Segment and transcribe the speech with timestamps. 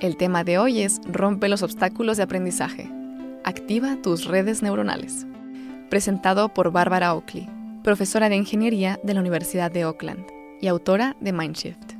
[0.00, 2.90] El tema de hoy es Rompe los obstáculos de aprendizaje.
[3.44, 5.24] Activa tus redes neuronales.
[5.88, 7.48] Presentado por Bárbara Oakley,
[7.84, 10.26] profesora de ingeniería de la Universidad de Oakland
[10.60, 11.92] y autora de Mindshift.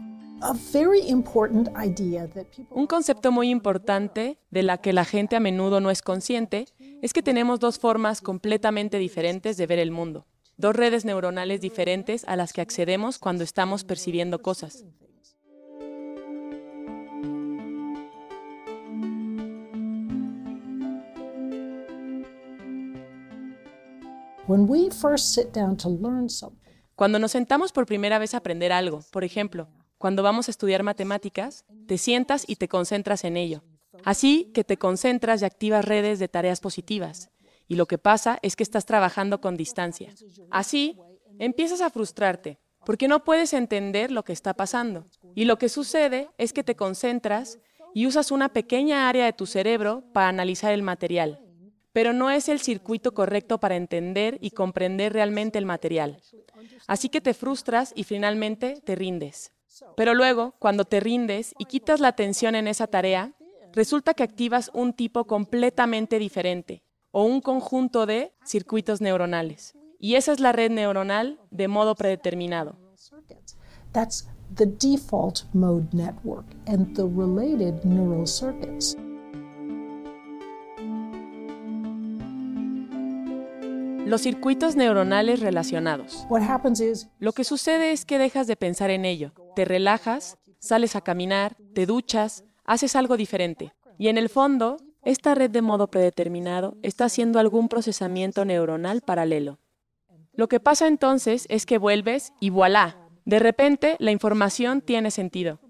[2.70, 6.66] Un concepto muy importante de la que la gente a menudo no es consciente
[7.00, 12.24] es que tenemos dos formas completamente diferentes de ver el mundo, dos redes neuronales diferentes
[12.26, 14.84] a las que accedemos cuando estamos percibiendo cosas.
[26.94, 30.82] Cuando nos sentamos por primera vez a aprender algo, por ejemplo, cuando vamos a estudiar
[30.82, 33.64] matemáticas, te sientas y te concentras en ello.
[34.04, 37.30] Así que te concentras y activas redes de tareas positivas.
[37.66, 40.14] Y lo que pasa es que estás trabajando con distancia.
[40.50, 40.98] Así,
[41.38, 45.06] empiezas a frustrarte, porque no puedes entender lo que está pasando.
[45.34, 47.58] Y lo que sucede es que te concentras
[47.94, 51.43] y usas una pequeña área de tu cerebro para analizar el material
[51.94, 56.20] pero no es el circuito correcto para entender y comprender realmente el material.
[56.88, 59.52] Así que te frustras y finalmente te rindes.
[59.96, 63.32] Pero luego, cuando te rindes y quitas la atención en esa tarea,
[63.72, 66.82] resulta que activas un tipo completamente diferente
[67.12, 69.74] o un conjunto de circuitos neuronales.
[70.00, 72.76] Y esa es la red neuronal de modo predeterminado.
[73.92, 74.26] That's
[74.56, 78.96] the default mode network and the related neural circuits.
[84.06, 86.26] Los circuitos neuronales relacionados.
[87.18, 91.56] Lo que sucede es que dejas de pensar en ello, te relajas, sales a caminar,
[91.74, 93.72] te duchas, haces algo diferente.
[93.98, 99.58] Y en el fondo, esta red de modo predeterminado está haciendo algún procesamiento neuronal paralelo.
[100.32, 105.60] Lo que pasa entonces es que vuelves y voilà, de repente la información tiene sentido.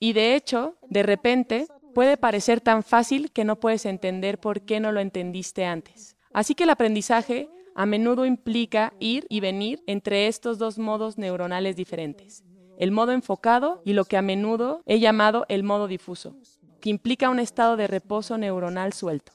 [0.00, 4.80] Y de hecho, de repente, puede parecer tan fácil que no puedes entender por qué
[4.80, 6.13] no lo entendiste antes.
[6.34, 11.76] Así que el aprendizaje a menudo implica ir y venir entre estos dos modos neuronales
[11.76, 12.42] diferentes,
[12.76, 16.36] el modo enfocado y lo que a menudo he llamado el modo difuso,
[16.80, 19.32] que implica un estado de reposo neuronal suelto.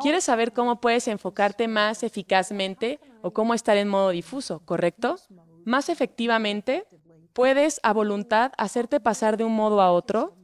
[0.00, 5.16] ¿Quieres saber cómo puedes enfocarte más eficazmente o cómo estar en modo difuso, correcto?
[5.64, 6.86] Más efectivamente,
[7.32, 10.37] puedes a voluntad hacerte pasar de un modo a otro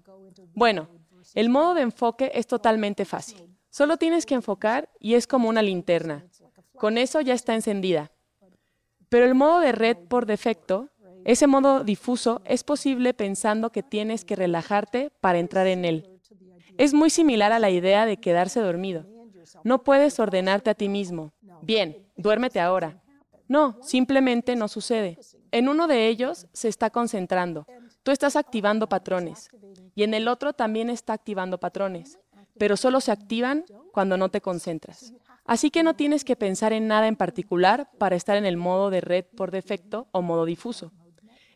[0.55, 0.89] bueno,
[1.35, 3.45] el modo de enfoque es totalmente fácil.
[3.71, 6.27] Solo tienes que enfocar y es como una linterna.
[6.77, 8.13] Con eso ya está encendida.
[9.09, 10.91] Pero el modo de red por defecto,
[11.25, 16.21] ese modo difuso, es posible pensando que tienes que relajarte para entrar en él.
[16.79, 19.07] Es muy similar a la idea de quedarse dormido.
[19.63, 21.33] No puedes ordenarte a ti mismo.
[21.63, 23.03] Bien, duérmete ahora.
[23.47, 25.19] No, simplemente no sucede.
[25.51, 27.67] En uno de ellos se está concentrando.
[28.05, 29.49] Tú estás activando patrones
[29.95, 32.19] y en el otro también está activando patrones,
[32.59, 35.15] pero solo se activan cuando no te concentras.
[35.47, 38.91] Así que no tienes que pensar en nada en particular para estar en el modo
[38.91, 40.93] de red por defecto o modo difuso.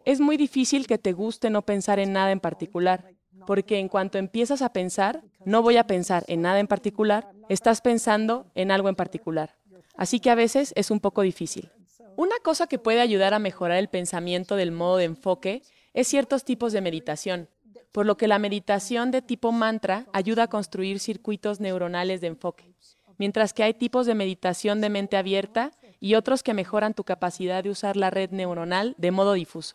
[0.07, 3.13] Es muy difícil que te guste no pensar en nada en particular,
[3.47, 7.83] porque en cuanto empiezas a pensar, no voy a pensar en nada en particular, estás
[7.83, 9.59] pensando en algo en particular.
[9.99, 11.71] Así que a veces es un poco difícil.
[12.17, 15.63] Una cosa que puede ayudar a mejorar el pensamiento del modo de enfoque
[15.99, 17.49] es ciertos tipos de meditación,
[17.91, 22.73] por lo que la meditación de tipo mantra ayuda a construir circuitos neuronales de enfoque,
[23.17, 27.65] mientras que hay tipos de meditación de mente abierta y otros que mejoran tu capacidad
[27.65, 29.75] de usar la red neuronal de modo difuso.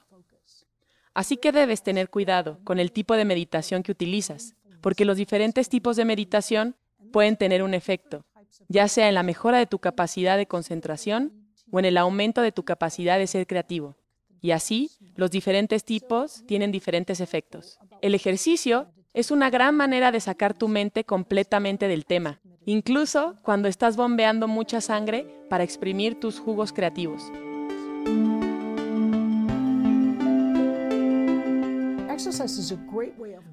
[1.13, 5.67] Así que debes tener cuidado con el tipo de meditación que utilizas, porque los diferentes
[5.67, 6.77] tipos de meditación
[7.11, 8.23] pueden tener un efecto,
[8.69, 11.33] ya sea en la mejora de tu capacidad de concentración
[11.69, 13.97] o en el aumento de tu capacidad de ser creativo.
[14.43, 17.79] Y así, los diferentes tipos tienen diferentes efectos.
[18.01, 23.69] El ejercicio es una gran manera de sacar tu mente completamente del tema, incluso cuando
[23.69, 27.23] estás bombeando mucha sangre para exprimir tus jugos creativos.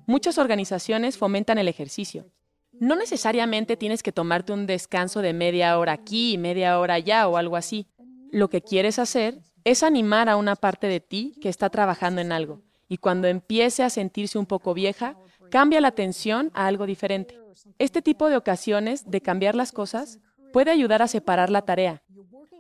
[0.07, 2.27] Muchas organizaciones fomentan el ejercicio.
[2.73, 7.29] No necesariamente tienes que tomarte un descanso de media hora aquí y media hora allá
[7.29, 7.87] o algo así.
[8.33, 12.33] Lo que quieres hacer es animar a una parte de ti que está trabajando en
[12.33, 15.17] algo y cuando empiece a sentirse un poco vieja,
[15.51, 17.39] cambia la atención a algo diferente.
[17.79, 20.19] Este tipo de ocasiones de cambiar las cosas
[20.53, 22.03] puede ayudar a separar la tarea,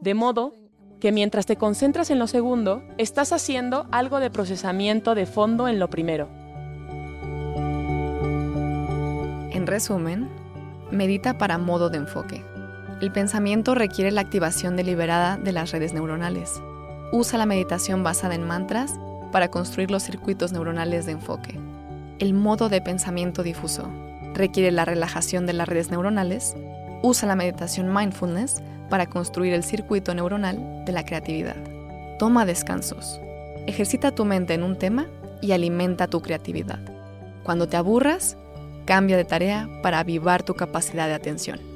[0.00, 0.52] de modo
[1.00, 5.80] que mientras te concentras en lo segundo, estás haciendo algo de procesamiento de fondo en
[5.80, 6.28] lo primero.
[9.52, 10.28] En resumen,
[10.92, 12.44] medita para modo de enfoque.
[13.00, 16.62] El pensamiento requiere la activación deliberada de las redes neuronales.
[17.12, 18.94] Usa la meditación basada en mantras
[19.32, 21.58] para construir los circuitos neuronales de enfoque.
[22.20, 23.88] El modo de pensamiento difuso
[24.32, 26.54] requiere la relajación de las redes neuronales.
[27.02, 31.56] Usa la meditación mindfulness para construir el circuito neuronal de la creatividad.
[32.20, 33.20] Toma descansos.
[33.66, 35.06] Ejercita tu mente en un tema
[35.40, 36.78] y alimenta tu creatividad.
[37.42, 38.36] Cuando te aburras,
[38.84, 41.69] cambia de tarea para avivar tu capacidad de atención.